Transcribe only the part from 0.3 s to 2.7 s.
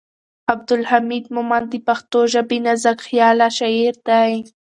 عبدالحمید مومند د پښتو ژبې